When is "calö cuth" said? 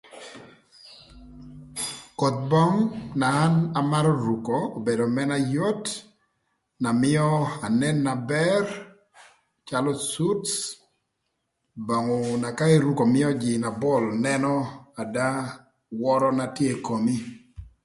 9.69-10.53